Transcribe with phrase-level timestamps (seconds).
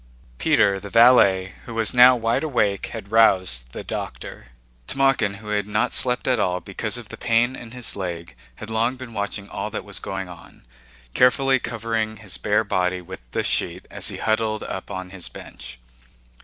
[0.39, 4.47] Peter the valet, who was now wide awake, had roused the doctor.
[4.87, 8.71] Timókhin, who had not slept at all because of the pain in his leg, had
[8.71, 10.65] long been watching all that was going on,
[11.13, 15.77] carefully covering his bare body with the sheet as he huddled up on his bench.